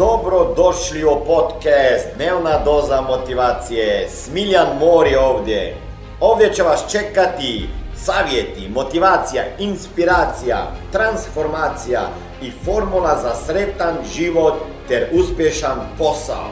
Dobro 0.00 0.54
došli 0.56 1.04
u 1.04 1.24
podcast 1.26 2.06
Dnevna 2.16 2.64
doza 2.64 3.00
motivacije. 3.00 4.08
Smiljan 4.08 4.66
Mor 4.78 5.06
je 5.06 5.18
ovdje. 5.18 5.76
Ovdje 6.20 6.52
će 6.52 6.62
vas 6.62 6.84
čekati 6.92 7.68
savjeti, 7.94 8.68
motivacija, 8.68 9.42
inspiracija, 9.58 10.56
transformacija 10.92 12.00
i 12.42 12.50
formula 12.64 13.18
za 13.22 13.34
sretan 13.34 13.94
život 14.14 14.54
ter 14.88 15.08
uspješan 15.12 15.78
posao. 15.98 16.48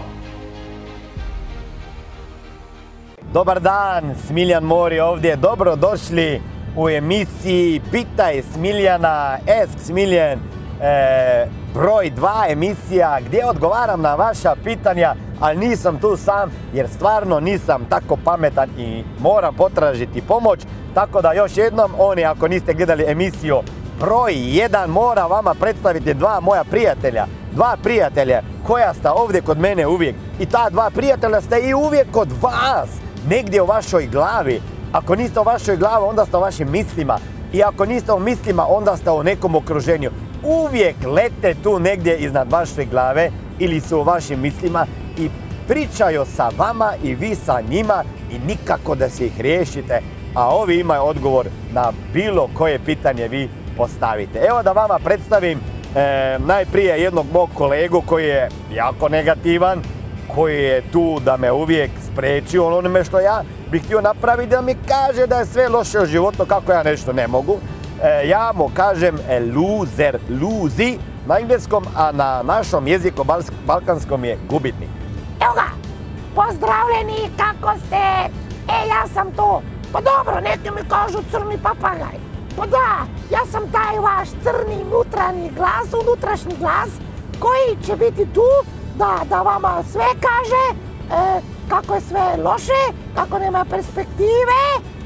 Dobar 3.33 3.61
dan, 3.61 4.15
Smiljan 4.27 4.65
Mor 4.65 4.93
je 4.93 5.05
ovdje. 5.05 5.37
Dobro 5.37 5.77
došli 5.77 6.43
u 6.77 6.89
emisiji 6.89 7.81
Pitaj 7.93 8.43
Smiljana, 8.55 9.39
Ask 9.63 9.87
Smiljan, 9.87 10.39
e, 10.83 11.58
broj 11.75 12.13
2 12.17 12.53
emisija 12.53 13.19
gdje 13.27 13.47
odgovaram 13.47 14.01
na 14.01 14.15
vaša 14.15 14.55
pitanja, 14.65 15.15
ali 15.41 15.69
nisam 15.69 15.99
tu 16.01 16.17
sam 16.17 16.51
jer 16.73 16.89
stvarno 16.89 17.41
nisam 17.41 17.87
tako 17.89 18.17
pametan 18.25 18.69
i 18.79 19.05
moram 19.21 19.55
potražiti 19.55 20.23
pomoć. 20.23 20.61
Tako 20.95 21.23
da 21.23 21.33
još 21.33 21.57
jednom, 21.57 21.93
oni 21.99 22.25
ako 22.25 22.49
niste 22.49 22.75
gledali 22.75 23.05
emisiju 23.09 23.61
broj 24.01 24.33
1 24.33 24.87
mora 24.87 25.27
vama 25.27 25.55
predstaviti 25.55 26.15
dva 26.15 26.41
moja 26.41 26.65
prijatelja. 26.65 27.27
Dva 27.53 27.77
prijatelja 27.83 28.43
koja 28.67 28.95
sta 28.95 29.13
ovdje 29.13 29.41
kod 29.41 29.59
mene 29.59 29.87
uvijek. 29.87 30.17
I 30.41 30.47
ta 30.47 30.71
dva 30.71 30.91
prijatelja 30.91 31.41
ste 31.41 31.61
i 31.61 31.75
uvijek 31.75 32.07
kod 32.13 32.29
vas. 32.43 32.89
Negdje 33.29 33.63
u 33.63 33.67
vašoj 33.67 34.07
glavi. 34.07 34.61
Ako 34.93 35.17
niste 35.17 35.41
u 35.41 35.43
vašoj 35.43 35.77
glavi, 35.77 36.05
onda 36.05 36.27
ste 36.27 36.37
u 36.37 36.41
vašim 36.41 36.71
mislima. 36.71 37.19
I 37.53 37.63
ako 37.63 37.87
niste 37.87 38.13
u 38.13 38.19
mislima, 38.19 38.67
onda 38.69 38.97
ste 38.97 39.11
u 39.11 39.23
nekom 39.23 39.55
okruženju. 39.55 40.11
Uvijek 40.43 40.97
lete 41.07 41.55
tu 41.63 41.79
negdje 41.79 42.17
iznad 42.17 42.53
vaše 42.53 42.85
glave 42.85 43.31
ili 43.59 43.81
su 43.81 43.99
u 43.99 44.03
vašim 44.03 44.41
mislima 44.41 44.87
i 45.19 45.29
pričaju 45.69 46.25
sa 46.37 46.51
vama 46.59 46.93
i 47.03 47.15
vi 47.15 47.35
sa 47.35 47.61
njima 47.71 48.05
i 48.31 48.39
nikako 48.39 48.95
da 48.95 49.09
se 49.09 49.27
ih 49.27 49.41
riješite, 49.41 50.01
a 50.35 50.49
ovi 50.49 50.81
imaju 50.81 51.03
odgovor 51.03 51.47
na 51.73 51.93
bilo 52.13 52.49
koje 52.55 52.79
pitanje 52.79 53.29
vi 53.29 53.49
postavite. 53.77 54.39
Evo 54.49 54.63
da 54.63 54.73
vama 54.73 54.99
predstavim 55.05 55.59
e, 55.59 56.39
najprije 56.39 57.03
jednog 57.03 57.27
mog 57.33 57.51
kolegu 57.55 58.03
koji 58.07 58.27
je 58.27 58.49
jako 58.75 59.09
negativan, 59.09 59.83
koji 60.35 60.63
je 60.63 60.83
tu 60.93 61.21
da 61.25 61.37
me 61.37 61.53
uvijek 61.53 61.91
spreči 62.13 62.59
onome 62.59 63.05
što 63.05 63.21
ja 63.21 63.43
bih 63.71 63.85
htio 63.85 64.01
napraviti, 64.01 64.51
da 64.51 64.61
mi 64.61 64.75
kaže 64.89 65.27
da 65.27 65.39
je 65.39 65.47
sve 65.47 65.69
loše 65.69 65.99
u 66.01 66.07
životu, 66.07 66.47
kako 66.47 66.73
ja 66.73 66.83
nešto 66.83 67.13
ne 67.13 67.27
mogu. 67.27 67.59
E, 68.03 68.29
ja 68.29 68.53
mu 68.55 68.71
kažem 68.75 69.19
e, 69.29 69.41
loser, 69.41 70.19
luzi 70.41 70.99
na 71.27 71.39
engleskom, 71.39 71.85
a 71.97 72.13
na 72.13 72.43
našom 72.43 72.87
jeziku 72.87 73.25
balkanskom 73.67 74.25
je 74.25 74.39
gubitnik. 74.51 74.89
Evo 75.41 75.53
ga, 75.55 75.69
pozdravljeni, 76.35 77.31
kako 77.37 77.79
ste? 77.87 77.97
E, 78.69 78.89
ja 78.89 79.07
sam 79.15 79.33
to. 79.37 79.63
Pa 79.93 80.01
dobro, 80.01 80.41
neki 80.41 80.71
mi 80.71 80.89
kažu 80.89 81.19
crni 81.31 81.59
papagaj. 81.63 82.19
Pa 82.57 82.67
da, 82.67 83.07
ja 83.31 83.47
sam 83.53 83.63
taj 83.73 83.99
vaš 83.99 84.29
crni 84.29 84.85
unutrani 84.87 85.51
glas, 85.57 86.03
unutrašnji 86.03 86.55
glas, 86.59 86.89
koji 87.39 87.87
će 87.87 87.97
biti 87.97 88.27
tu 88.35 88.49
da, 88.97 89.21
da 89.29 89.43
vama 89.43 89.83
sve 89.93 90.07
kaže, 90.21 90.65
e, 90.71 91.41
kako 91.69 91.95
je 91.95 92.01
sve 92.01 92.43
loše, 92.45 92.83
kako 93.15 93.39
nema 93.39 93.65
perspektive 93.71 94.61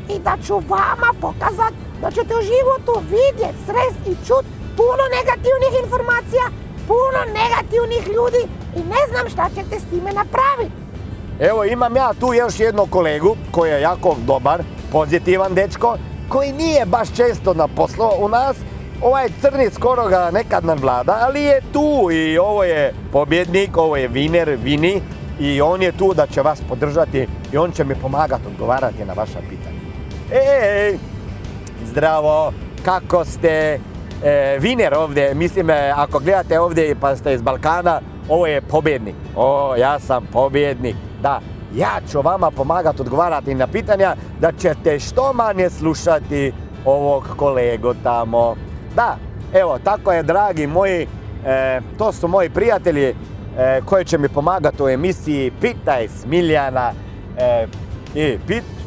i 0.08 0.18
da 0.18 0.36
ću 0.46 0.54
vama 0.54 1.12
pokazat 1.20 1.72
da 2.02 2.10
ćete 2.10 2.32
u 2.36 2.42
životu 2.52 2.92
vidjeti, 3.16 3.64
srest 3.66 4.00
i 4.06 4.26
čut 4.26 4.44
puno 4.76 5.04
negativnih 5.18 5.72
informacija, 5.84 6.44
puno 6.90 7.20
negativnih 7.40 8.04
ljudi 8.16 8.42
i 8.76 8.80
ne 8.94 9.02
znam 9.10 9.28
šta 9.32 9.48
ćete 9.56 9.80
s 9.80 9.84
time 9.90 10.10
napraviti. 10.12 10.76
Evo 11.40 11.64
imam 11.64 11.96
ja 11.96 12.12
tu 12.20 12.34
još 12.34 12.60
jednog 12.60 12.90
kolegu 12.90 13.36
koji 13.50 13.70
je 13.70 13.80
jako 13.80 14.16
dobar, 14.26 14.62
pozitivan 14.92 15.54
dečko, 15.54 15.96
koji 16.28 16.52
nije 16.52 16.86
baš 16.86 17.08
često 17.16 17.54
na 17.54 17.68
poslu 17.68 18.06
u 18.18 18.28
nas. 18.28 18.56
Ovaj 19.02 19.28
crni 19.40 19.70
skoro 19.70 20.08
ga 20.08 20.30
nekad 20.30 20.64
vlada, 20.80 21.18
ali 21.20 21.42
je 21.42 21.62
tu 21.72 22.08
i 22.12 22.38
ovo 22.38 22.64
je 22.64 22.94
pobjednik, 23.12 23.76
ovo 23.76 23.96
je 23.96 24.08
viner, 24.08 24.58
vini 24.62 25.02
i 25.40 25.60
on 25.60 25.82
je 25.82 25.92
tu 25.92 26.14
da 26.14 26.26
će 26.26 26.42
vas 26.42 26.60
podržati 26.68 27.26
i 27.52 27.56
on 27.56 27.72
će 27.72 27.84
mi 27.84 27.94
pomagati 27.94 28.46
odgovarati 28.46 29.04
na 29.04 29.12
vaša 29.12 29.38
pitanja. 29.50 29.82
Ej, 30.32 30.98
zdravo, 31.92 32.52
kako 32.84 33.24
ste? 33.24 33.78
E, 34.24 34.58
viner 34.60 34.94
ovdje, 34.94 35.34
mislim 35.34 35.70
e, 35.70 35.92
ako 35.96 36.18
gledate 36.18 36.60
ovdje 36.60 36.94
pa 37.00 37.16
ste 37.16 37.34
iz 37.34 37.42
Balkana, 37.42 38.00
ovo 38.28 38.46
je 38.46 38.60
pobjednik. 38.60 39.14
O, 39.36 39.74
ja 39.76 39.98
sam 39.98 40.26
pobjednik. 40.32 40.96
Da, 41.22 41.40
ja 41.74 42.00
ću 42.10 42.20
vama 42.20 42.50
pomagati 42.50 43.02
odgovarati 43.02 43.54
na 43.54 43.66
pitanja 43.66 44.16
da 44.40 44.52
ćete 44.52 44.98
što 44.98 45.32
manje 45.32 45.70
slušati 45.70 46.52
ovog 46.84 47.24
kolegu 47.36 47.94
tamo. 48.02 48.56
Da, 48.96 49.16
evo, 49.54 49.78
tako 49.84 50.12
je, 50.12 50.22
dragi 50.22 50.66
moji, 50.66 51.06
e, 51.46 51.80
to 51.98 52.12
su 52.12 52.28
moji 52.28 52.50
prijatelji 52.50 53.04
e, 53.08 53.14
koji 53.84 54.04
će 54.04 54.18
mi 54.18 54.28
pomagati 54.28 54.82
u 54.82 54.88
emisiji 54.88 55.52
Pitaj 55.60 56.08
Smiljana. 56.08 56.92
E, 57.38 57.66
I 58.14 58.38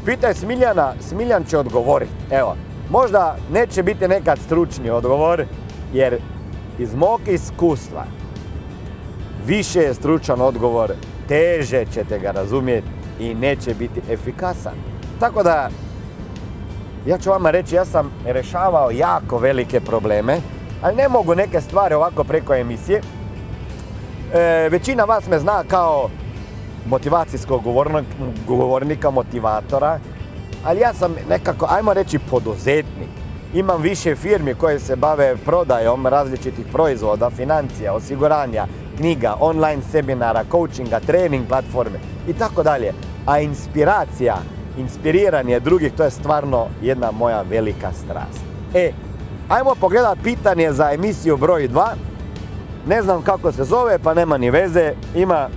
pitaj 0.05 0.33
Smiljana, 0.33 0.93
Smiljan 0.99 1.43
će 1.43 1.57
odgovoriti. 1.57 2.11
Evo, 2.31 2.55
možda 2.89 3.35
neće 3.51 3.83
biti 3.83 4.07
nekad 4.07 4.39
stručni 4.39 4.89
odgovor, 4.89 5.45
jer 5.93 6.17
iz 6.79 6.95
mog 6.95 7.21
iskustva 7.27 8.03
više 9.45 9.79
je 9.79 9.93
stručan 9.93 10.41
odgovor 10.41 10.91
teže 11.27 11.85
ćete 11.93 12.19
ga 12.19 12.31
razumjeti 12.31 12.87
i 13.19 13.33
neće 13.33 13.73
biti 13.73 14.01
efikasan. 14.09 14.73
Tako 15.19 15.43
da, 15.43 15.69
ja 17.05 17.17
ću 17.17 17.29
vama 17.29 17.51
reći, 17.51 17.75
ja 17.75 17.85
sam 17.85 18.11
rešavao 18.25 18.91
jako 18.91 19.37
velike 19.37 19.79
probleme, 19.79 20.37
ali 20.81 20.95
ne 20.95 21.09
mogu 21.09 21.35
neke 21.35 21.61
stvari 21.61 21.95
ovako 21.95 22.23
preko 22.23 22.53
emisije. 22.55 23.01
E, 24.33 24.69
većina 24.69 25.03
vas 25.03 25.27
me 25.27 25.39
zna 25.39 25.63
kao 25.67 26.09
motivacijskog 26.85 27.63
govornika, 28.47 29.09
motivatora, 29.09 29.99
ali 30.65 30.79
ja 30.79 30.93
sam 30.93 31.15
nekako, 31.29 31.67
ajmo 31.69 31.93
reći, 31.93 32.19
poduzetnik. 32.19 33.09
Imam 33.53 33.81
više 33.81 34.15
firmi 34.15 34.53
koje 34.53 34.79
se 34.79 34.95
bave 34.95 35.35
prodajom 35.45 36.07
različitih 36.07 36.65
proizvoda, 36.71 37.29
financija, 37.29 37.93
osiguranja, 37.93 38.65
knjiga, 38.97 39.35
online 39.39 39.81
seminara, 39.91 40.43
coachinga, 40.51 40.99
trening 40.99 41.47
platforme 41.47 41.99
i 42.27 42.33
tako 42.33 42.63
dalje. 42.63 42.93
A 43.25 43.39
inspiracija, 43.39 44.37
inspiriranje 44.77 45.59
drugih, 45.59 45.93
to 45.93 46.03
je 46.03 46.11
stvarno 46.11 46.67
jedna 46.81 47.11
moja 47.11 47.41
velika 47.41 47.91
strast. 47.93 48.41
E, 48.73 48.91
ajmo 49.49 49.75
pogledati 49.79 50.23
pitanje 50.23 50.73
za 50.73 50.91
emisiju 50.91 51.37
broj 51.37 51.69
2. 51.69 51.87
Ne 52.87 53.01
znam 53.01 53.21
kako 53.21 53.51
se 53.51 53.63
zove, 53.63 53.99
pa 53.99 54.13
nema 54.13 54.37
ni 54.37 54.49
veze. 54.49 54.93
Ima 55.15 55.49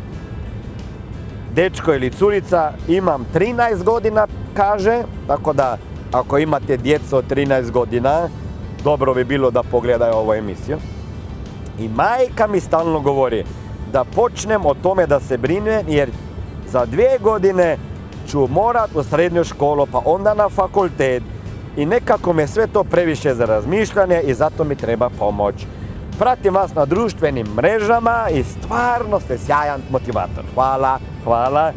dečko 1.55 1.95
ili 1.95 2.11
curica, 2.11 2.73
imam 2.89 3.27
13 3.35 3.85
godina, 3.85 4.27
kaže, 4.59 5.03
tako 5.27 5.53
da 5.53 5.77
ako 6.13 6.39
imate 6.39 6.77
djecu 6.77 7.17
od 7.17 7.25
13 7.31 7.71
godina, 7.71 8.29
dobro 8.85 9.15
bi 9.15 9.25
bilo 9.25 9.51
da 9.51 9.63
pogledaju 9.63 10.15
ovu 10.15 10.35
emisiju. 10.35 10.79
I 11.79 11.89
majka 11.89 12.47
mi 12.47 12.61
stalno 12.61 13.01
govori 13.01 13.45
da 13.93 14.05
počnem 14.05 14.67
o 14.67 14.75
tome 14.75 15.07
da 15.07 15.21
se 15.21 15.39
brine 15.39 15.85
jer 15.89 16.11
za 16.69 16.87
dvije 16.87 17.19
godine 17.19 17.77
ću 18.29 18.49
morat 18.51 18.91
u 18.95 19.03
srednju 19.03 19.45
školu 19.45 19.87
pa 19.93 20.03
onda 20.05 20.35
na 20.35 20.49
fakultet 20.49 21.23
i 21.77 21.87
nekako 21.87 22.33
me 22.33 22.47
sve 22.47 22.67
to 22.67 22.85
previše 22.85 23.35
za 23.35 23.45
razmišljanje 23.45 24.23
i 24.27 24.35
zato 24.35 24.65
mi 24.65 24.75
treba 24.75 25.11
pomoć. 25.19 25.55
Pratim 26.19 26.55
vas 26.55 26.75
na 26.75 26.85
društvenim 26.85 27.47
mrežama 27.47 28.27
i 28.31 28.45
stvarno 28.45 29.21
ste 29.21 29.39
sjajan 29.39 29.81
motivator. 29.91 30.45
Hvala, 30.55 30.99
hvala. 31.25 31.73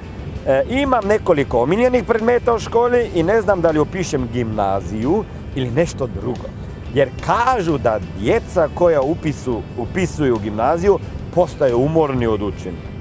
E, 0.47 0.63
imam 0.69 1.07
nekoliko 1.07 1.59
omiljenih 1.61 2.03
predmeta 2.03 2.53
u 2.53 2.59
školi 2.59 3.09
i 3.15 3.23
ne 3.23 3.41
znam 3.41 3.61
da 3.61 3.71
li 3.71 3.79
upišem 3.79 4.29
gimnaziju 4.33 5.23
ili 5.55 5.71
nešto 5.71 6.07
drugo. 6.07 6.47
Jer 6.93 7.09
kažu 7.25 7.77
da 7.77 7.99
djeca 8.19 8.67
koja 8.75 9.01
upisu, 9.01 9.61
upisuju 9.77 10.38
gimnaziju 10.38 10.99
postaju 11.35 11.77
umorni 11.77 12.27
od 12.27 12.41
učenja. 12.41 12.91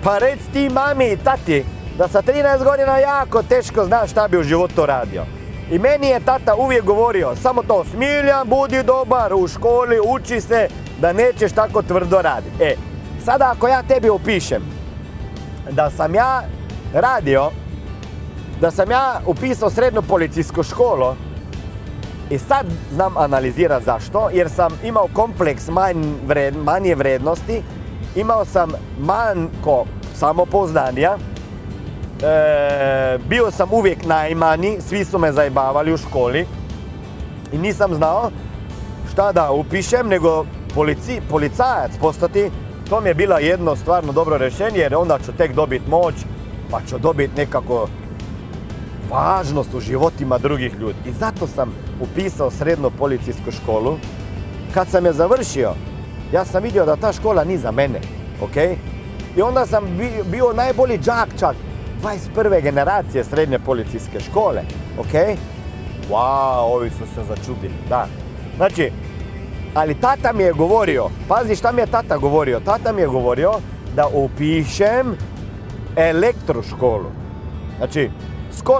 pa 0.05 0.19
rec 0.19 0.39
ti 0.53 0.69
mami 0.69 1.13
i 1.13 1.17
tati, 1.17 1.65
da 1.99 2.09
sa 2.09 2.23
13 2.23 2.65
godina 2.65 2.99
jako 2.99 3.43
teško 3.43 3.85
znaš 3.85 4.11
šta 4.11 4.29
bi 4.29 4.39
u 4.39 4.43
životu 4.43 4.87
radio. 4.87 5.25
I 5.71 5.79
meni 5.79 6.07
je 6.07 6.21
tata 6.21 6.55
uvijek 6.55 6.85
govorio, 6.85 7.37
samo 7.37 7.63
to, 7.63 7.85
Smiljan, 7.85 8.49
budi 8.49 8.83
dobar 8.83 9.35
u 9.35 9.49
školi, 9.49 9.99
uči 10.15 10.41
se, 10.41 10.69
da 11.03 11.13
nećeš 11.13 11.53
tako 11.53 11.83
tvrdo 11.83 12.23
raditi. 12.23 12.63
E, 12.65 12.77
sada 13.25 13.51
ako 13.51 13.69
ja 13.69 13.83
tebi 13.83 14.09
opišem 14.09 14.63
da 15.71 15.91
sam 15.91 16.15
ja 16.15 16.43
radio, 16.95 17.51
da 18.61 18.71
sam 18.71 18.91
ja 18.91 19.21
upisao 19.27 19.71
srednju 19.71 20.03
policijsku 20.03 20.63
školu, 20.63 21.15
i 22.31 22.39
sad 22.39 22.67
znam 22.93 23.17
analizirati 23.17 23.85
zašto, 23.85 24.29
jer 24.33 24.51
sam 24.51 24.73
imao 24.85 25.09
kompleks 25.13 25.69
manje 26.65 26.95
vrednosti, 26.95 27.63
imao 28.17 28.45
sam 28.45 28.73
manjko 28.99 29.85
samopoznanja, 30.15 31.19
e, 32.23 33.19
bio 33.29 33.51
sam 33.51 33.69
uvijek 33.73 34.05
najmanji, 34.05 34.79
svi 34.81 35.05
su 35.05 35.19
me 35.19 35.33
zajebavali 35.33 35.93
u 35.93 35.97
školi 35.97 36.47
i 37.53 37.59
nisam 37.59 37.95
znao 37.95 38.31
šta 39.13 39.33
da 39.33 39.51
upišem, 39.51 40.09
nego 40.09 40.47
polici, 40.75 41.21
policajac 41.31 41.91
postati, 42.01 42.51
to 42.89 43.01
mi 43.01 43.09
je 43.09 43.15
bila 43.15 43.39
jedno 43.39 43.77
stvarno 43.77 44.13
dobro 44.13 44.39
rješenje, 44.39 44.79
jer 44.79 44.95
onda 44.95 45.19
ću 45.19 45.33
tek 45.33 45.55
dobiti 45.55 45.91
moć, 45.91 46.15
pa 46.71 46.81
ću 46.89 46.99
dobiti 46.99 47.37
nekako 47.37 47.89
važnost 49.11 49.75
u 49.75 49.81
životima 49.81 50.39
drugih 50.39 50.75
ljudi. 50.81 50.99
I 51.07 51.13
zato 51.13 51.47
sam 51.47 51.75
upisao 52.01 52.51
srednju 52.51 52.91
policijsku 52.99 53.51
školu. 53.51 53.99
Kad 54.75 54.89
sam 54.89 55.07
je 55.07 55.13
završio, 55.13 55.75
ja 56.33 56.45
sam 56.45 56.63
vidio 56.63 56.85
da 56.85 56.97
ta 56.97 57.13
škola 57.13 57.45
nije 57.45 57.59
za 57.59 57.71
mene, 57.71 58.01
ok? 58.41 58.57
I 59.37 59.43
onda 59.43 59.67
sam 59.67 59.85
bio 60.31 60.53
najbolji 60.53 60.99
džak 60.99 61.29
čak 61.39 61.57
21. 62.03 62.63
generacije 62.63 63.25
srednje 63.25 63.59
policijske 63.59 64.21
škole, 64.21 64.63
ok? 64.99 65.39
Wow, 66.11 66.75
ovi 66.75 66.91
su 66.91 67.15
se 67.15 67.25
začudili, 67.29 67.75
da. 67.89 68.07
Znači, 68.57 68.93
ali 69.75 69.95
tata 69.95 70.33
mi 70.33 70.43
je 70.43 70.53
govorio, 70.53 71.09
pazi 71.29 71.57
šta 71.57 71.73
mi 71.73 71.81
je 71.81 71.87
tata 71.87 72.17
govorio, 72.17 72.61
tata 72.61 72.93
mi 72.93 73.01
je 73.01 73.07
govorio 73.07 73.53
da 73.97 74.07
upišem 74.13 75.17
elektro 75.97 76.63
školu. 76.63 77.11
Znači, 77.79 78.11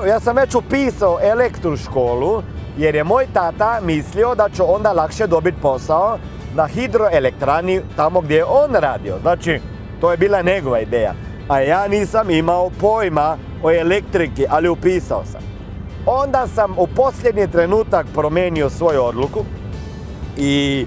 ja 0.09 0.21
sam 0.21 0.37
već 0.37 0.55
upisao 0.55 1.19
elektru 1.23 1.77
školu 1.77 2.43
jer 2.79 2.95
je 2.95 3.05
moj 3.05 3.27
tata 3.33 3.81
mislio 3.83 4.35
da 4.35 4.49
ću 4.49 4.75
onda 4.75 4.93
lakše 4.93 5.27
dobiti 5.27 5.61
posao 5.63 6.19
na 6.55 6.67
hidroelektrani 6.67 7.81
tamo 7.97 8.21
gdje 8.21 8.37
je 8.37 8.45
on 8.45 8.71
radio. 8.73 9.19
Znači, 9.23 9.61
to 10.01 10.11
je 10.11 10.17
bila 10.17 10.43
njegova 10.43 10.81
ideja. 10.81 11.15
A 11.49 11.61
ja 11.61 11.89
nisam 11.89 12.31
imao 12.31 12.71
pojma 12.81 13.37
o 13.63 13.71
elektriki, 13.71 14.47
ali 14.51 14.69
upisao 14.69 15.25
sam. 15.25 15.41
Onda 16.07 16.47
sam 16.47 16.75
u 16.79 16.87
posljednji 16.87 17.49
trenutak 17.53 18.07
promijenio 18.15 18.71
svoju 18.71 19.03
odluku 19.05 19.45
i 20.37 20.87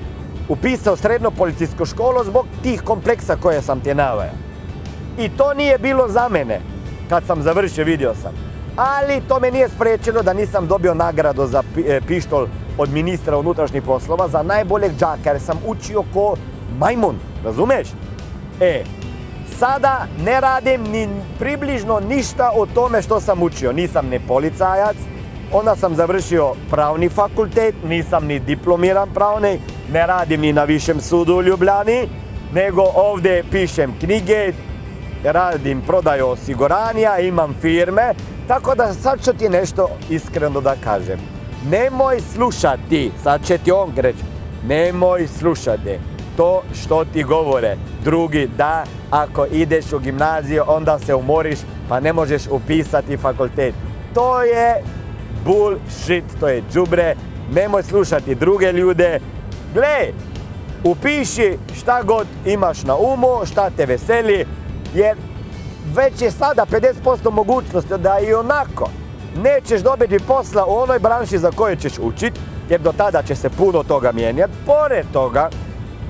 upisao 0.50 0.96
srednju 0.96 1.32
policijsku 1.32 1.86
školu 1.86 2.24
zbog 2.24 2.46
tih 2.64 2.82
kompleksa 2.82 3.36
koje 3.36 3.62
sam 3.62 3.80
ti. 3.80 3.92
I 5.20 5.30
to 5.30 5.54
nije 5.54 5.78
bilo 5.78 6.08
za 6.08 6.30
mene. 6.30 6.62
Kad 7.10 7.24
sam 7.26 7.42
završio 7.42 7.86
vidio 7.86 8.14
sam 8.22 8.56
ali 8.76 9.22
to 9.28 9.40
me 9.40 9.52
nije 9.52 9.70
spriječilo 9.70 10.24
da 10.24 10.34
nisam 10.34 10.68
dobio 10.68 10.94
nagradu 10.94 11.48
za 11.48 11.64
e, 11.88 12.02
pištol 12.08 12.48
od 12.78 12.90
ministra 12.90 13.38
unutrašnjih 13.38 13.84
poslova 13.84 14.28
za 14.28 14.44
najboljeg 14.44 14.92
džaka 14.92 15.30
jer 15.30 15.42
sam 15.42 15.60
učio 15.66 16.04
ko 16.14 16.36
majmun, 16.80 17.16
razumeš? 17.44 17.88
E, 18.62 18.84
sada 19.60 20.08
ne 20.26 20.42
radim 20.42 20.84
ni 20.84 21.08
približno 21.40 22.00
ništa 22.00 22.52
o 22.56 22.66
tome 22.66 23.02
što 23.02 23.20
sam 23.20 23.44
učio. 23.44 23.72
Nisam 23.72 24.08
ni 24.08 24.20
policajac, 24.20 24.96
onda 25.52 25.76
sam 25.76 25.96
završio 25.96 26.54
pravni 26.70 27.10
fakultet, 27.10 27.76
nisam 27.88 28.26
ni 28.26 28.40
diplomiran 28.40 29.10
pravni, 29.14 29.60
ne 29.94 30.08
radim 30.08 30.42
ni 30.42 30.54
na 30.54 30.64
višem 30.64 31.02
sudu 31.02 31.36
u 31.36 31.44
Ljubljani, 31.44 32.08
nego 32.54 32.82
ovdje 32.96 33.44
pišem 33.52 33.94
knjige, 34.00 34.54
radim 35.24 35.82
prodaju 35.82 36.28
osiguranja, 36.28 37.18
imam 37.20 37.56
firme, 37.62 38.14
tako 38.48 38.76
da 38.76 38.94
sad 38.94 39.26
ću 39.26 39.34
ti 39.34 39.50
nešto 39.50 39.90
iskreno 40.10 40.62
da 40.62 40.76
kažem. 40.84 41.20
Nemoj 41.70 42.20
slušati, 42.34 43.12
sad 43.24 43.46
će 43.46 43.58
ti 43.58 43.72
on 43.72 43.94
reći, 43.96 44.24
nemoj 44.68 45.28
slušati 45.28 46.00
to 46.38 46.64
što 46.82 47.06
ti 47.06 47.24
govore. 47.24 47.78
Drugi, 48.04 48.48
da, 48.58 48.84
ako 49.12 49.46
ideš 49.46 49.94
u 49.94 50.00
gimnaziju, 50.00 50.64
onda 50.68 51.00
se 51.00 51.16
umoriš, 51.16 51.60
pa 51.90 52.00
ne 52.00 52.14
možeš 52.14 52.42
upisati 52.50 53.18
fakultet. 53.18 53.76
To 54.14 54.42
je 54.42 54.84
bullshit, 55.46 56.24
to 56.40 56.48
je 56.48 56.64
džubre, 56.74 57.16
nemoj 57.52 57.84
slušati 57.84 58.36
druge 58.36 58.72
ljude. 58.72 59.20
Gle, 59.74 60.12
upiši 60.84 61.58
šta 61.80 62.04
god 62.04 62.28
imaš 62.46 62.84
na 62.84 62.96
umu, 62.96 63.46
šta 63.46 63.70
te 63.70 63.86
veseli, 63.86 64.46
jer 64.94 65.18
već 65.96 66.22
je 66.22 66.32
sada 66.32 66.66
50% 66.72 67.32
mogućnosti 67.32 67.98
da 67.98 68.20
i 68.20 68.34
onako 68.34 68.90
nećeš 69.44 69.82
dobiti 69.82 70.20
posla 70.28 70.66
u 70.66 70.78
onoj 70.78 71.00
branši 71.00 71.38
za 71.38 71.52
koju 71.52 71.76
ćeš 71.76 71.94
učiti, 72.00 72.40
jer 72.70 72.82
do 72.82 72.92
tada 72.98 73.24
će 73.24 73.36
se 73.36 73.50
puno 73.50 73.84
toga 73.84 74.12
mijenjati. 74.12 74.54
Pored 74.66 75.06
toga 75.14 75.50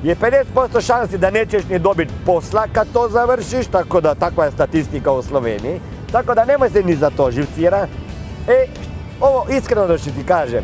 je 0.03 0.15
50% 0.55 0.86
šansi 0.86 1.17
da 1.17 1.32
nećeš 1.32 1.63
ni 1.70 1.79
dobiti 1.79 2.13
posla 2.25 2.67
kad 2.74 2.88
to 2.94 3.10
završiš, 3.10 3.67
tako 3.67 4.01
da 4.01 4.15
takva 4.15 4.46
je 4.46 4.51
statistika 4.51 5.12
u 5.12 5.24
Sloveniji. 5.24 5.79
Tako 6.12 6.36
da 6.36 6.46
nemoj 6.46 6.70
se 6.70 6.84
ni 6.84 6.96
za 6.96 7.10
to 7.10 7.32
živcira. 7.32 7.88
E, 8.48 8.67
ovo 9.22 9.46
iskreno 9.50 9.88
da 9.88 9.98
ću 9.98 10.06
ti 10.06 10.24
kažem, 10.28 10.64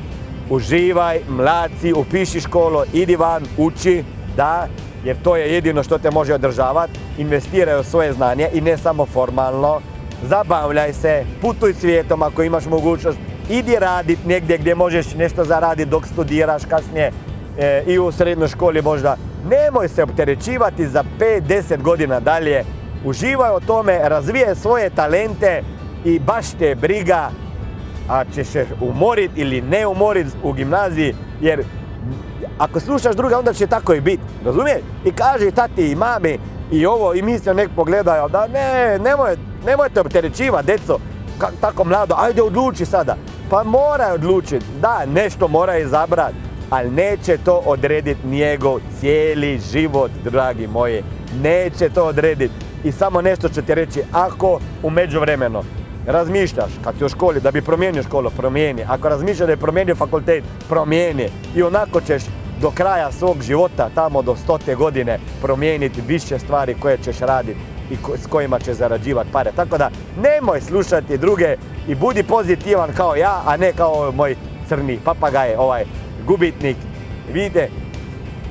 uživaj, 0.49 1.19
mladci, 1.29 1.93
upiši 1.93 2.41
školu, 2.41 2.83
idi 2.93 3.15
van, 3.15 3.43
uči, 3.57 4.03
da, 4.37 4.67
jer 5.03 5.17
to 5.23 5.35
je 5.35 5.53
jedino 5.53 5.83
što 5.83 5.97
te 5.97 6.11
može 6.11 6.33
održavati. 6.33 6.99
Investiraj 7.17 7.79
u 7.79 7.83
svoje 7.83 8.13
znanje 8.13 8.49
i 8.53 8.61
ne 8.61 8.77
samo 8.77 9.05
formalno. 9.05 9.81
Zabavljaj 10.23 10.93
se, 10.93 11.25
putuj 11.41 11.73
svijetom 11.73 12.21
ako 12.21 12.43
imaš 12.43 12.65
mogućnost. 12.65 13.17
Idi 13.49 13.75
raditi 13.79 14.27
negdje 14.27 14.57
gdje 14.57 14.75
možeš 14.75 15.15
nešto 15.15 15.43
zaraditi 15.43 15.89
dok 15.89 16.07
studiraš 16.07 16.65
kasnije 16.65 17.11
e, 17.57 17.83
i 17.87 17.99
u 17.99 18.11
srednjoj 18.11 18.47
školi 18.47 18.81
možda. 18.81 19.17
Nemoj 19.49 19.87
se 19.87 20.03
opterećivati 20.03 20.87
za 20.87 21.03
5-10 21.19 21.81
godina 21.81 22.19
dalje. 22.19 22.63
Uživaj 23.05 23.49
o 23.49 23.59
tome, 23.59 23.99
razvije 24.03 24.55
svoje 24.55 24.89
talente 24.89 25.63
i 26.05 26.19
baš 26.19 26.51
te 26.59 26.75
briga 26.75 27.29
a 28.11 28.23
ćeš 28.35 28.47
se 28.47 28.65
umorit 28.81 29.31
ili 29.35 29.61
ne 29.61 29.87
umorit 29.87 30.27
u 30.43 30.53
gimnaziji 30.53 31.15
jer 31.41 31.63
ako 32.57 32.79
slušaš 32.79 33.15
druga, 33.15 33.39
onda 33.39 33.53
će 33.53 33.67
tako 33.67 33.93
i 33.93 34.01
biti. 34.01 34.23
Razumiješ? 34.45 34.81
I 35.05 35.11
kaže 35.11 35.51
tati 35.51 35.91
i 35.91 35.95
mami 35.95 36.39
i 36.71 36.85
ovo 36.85 37.13
i 37.13 37.21
misle 37.21 37.53
nek 37.53 37.69
pogledaju 37.75 38.29
da 38.29 38.47
ne, 38.47 38.99
nemoj, 38.99 39.37
nemojte 39.65 40.01
opterećivati, 40.01 40.67
deco, 40.67 40.99
tako 41.61 41.83
mlado, 41.83 42.15
ajde 42.17 42.41
odluči 42.41 42.85
sada. 42.85 43.15
Pa 43.49 43.63
mora 43.63 44.13
odlučiti, 44.13 44.65
da, 44.81 45.05
nešto 45.05 45.47
mora 45.47 45.77
izabrati, 45.77 46.35
ali 46.69 46.91
neće 46.91 47.37
to 47.37 47.61
odrediti 47.65 48.27
njegov 48.27 48.79
cijeli 48.99 49.59
život, 49.71 50.11
dragi 50.23 50.67
moji. 50.67 51.03
Neće 51.43 51.89
to 51.89 52.05
odrediti. 52.05 52.53
I 52.83 52.91
samo 52.91 53.21
nešto 53.21 53.49
ću 53.49 53.61
ti 53.61 53.75
reći, 53.75 54.03
ako 54.11 54.59
u 54.83 54.89
međuvremenu 54.89 55.63
razmišljaš 56.07 56.71
kad 56.83 56.97
si 56.97 57.05
u 57.05 57.09
školi 57.09 57.39
da 57.39 57.51
bi 57.51 57.61
promijenio 57.61 58.03
školu, 58.03 58.29
promijeni. 58.29 58.83
Ako 58.87 59.09
razmišljaš 59.09 59.45
da 59.45 59.53
je 59.53 59.57
promijenio 59.57 59.95
fakultet, 59.95 60.43
promijeni. 60.69 61.29
I 61.55 61.63
onako 61.63 62.01
ćeš 62.01 62.23
do 62.61 62.71
kraja 62.71 63.11
svog 63.11 63.41
života, 63.41 63.89
tamo 63.95 64.21
do 64.21 64.35
stote 64.35 64.75
godine, 64.75 65.19
promijeniti 65.41 66.01
više 66.07 66.39
stvari 66.39 66.75
koje 66.79 66.97
ćeš 66.97 67.19
raditi 67.19 67.59
i 67.91 67.95
s 68.23 68.27
kojima 68.27 68.59
će 68.59 68.73
zarađivati 68.73 69.29
pare. 69.31 69.51
Tako 69.55 69.77
da 69.77 69.89
nemoj 70.21 70.61
slušati 70.61 71.17
druge 71.17 71.55
i 71.87 71.95
budi 71.95 72.23
pozitivan 72.23 72.89
kao 72.97 73.15
ja, 73.15 73.41
a 73.45 73.57
ne 73.57 73.73
kao 73.73 74.11
moj 74.11 74.35
crni 74.67 74.99
papagaj, 75.05 75.55
ovaj 75.55 75.83
gubitnik. 76.27 76.77
Vidite, 77.33 77.69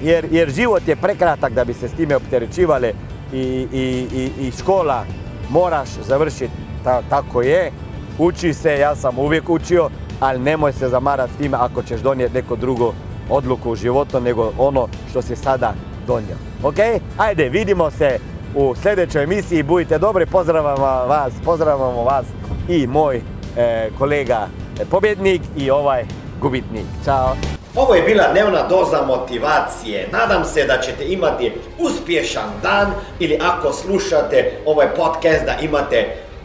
jer, 0.02 0.26
jer 0.30 0.50
život 0.50 0.88
je 0.88 0.96
prekratak 0.96 1.52
da 1.52 1.64
bi 1.64 1.74
se 1.74 1.88
s 1.88 1.92
time 1.92 2.16
opterećivali 2.16 2.92
i, 3.32 3.66
i, 3.72 4.06
i, 4.12 4.46
i 4.46 4.52
škola 4.58 5.04
moraš 5.50 5.88
završiti, 5.88 6.50
ta, 6.84 7.02
tako 7.10 7.42
je. 7.42 7.72
Uči 8.18 8.54
se, 8.54 8.78
ja 8.78 8.94
sam 8.96 9.18
uvijek 9.18 9.50
učio, 9.50 9.90
ali 10.20 10.38
nemoj 10.38 10.72
se 10.72 10.88
zamarati 10.88 11.32
s 11.32 11.36
time 11.36 11.56
ako 11.60 11.82
ćeš 11.82 12.00
donijeti 12.00 12.34
neko 12.34 12.56
drugo 12.56 12.92
odluku 13.30 13.70
u 13.70 13.76
životu 13.76 14.20
nego 14.20 14.52
ono 14.58 14.88
što 15.10 15.22
si 15.22 15.36
sada 15.36 15.74
donio. 16.06 16.36
Ok? 16.62 17.02
Ajde, 17.18 17.48
vidimo 17.48 17.90
se 17.90 18.18
u 18.54 18.74
sljedećoj 18.82 19.22
emisiji. 19.22 19.62
Budite 19.62 19.98
dobri, 19.98 20.26
pozdravamo 20.26 21.06
vas, 21.06 21.32
pozdravamo 21.44 22.02
vas 22.02 22.26
i 22.68 22.86
moj 22.86 23.20
e, 23.56 23.90
kolega 23.98 24.48
pobjednik 24.90 25.42
i 25.56 25.70
ovaj 25.70 26.04
gubitnik. 26.40 26.84
Ćao! 27.04 27.36
Ovo 27.76 27.94
je 27.94 28.02
bila 28.02 28.32
dnevna 28.32 28.68
doza 28.68 29.02
motivacije. 29.06 30.08
Nadam 30.12 30.44
se 30.44 30.64
da 30.64 30.78
ćete 30.78 31.04
imati 31.04 31.52
uspješan 31.78 32.50
dan 32.62 32.92
ili 33.18 33.38
ako 33.42 33.72
slušate 33.72 34.52
ovaj 34.66 34.94
podcast 34.96 35.44
da 35.44 35.56
imate 35.62 36.16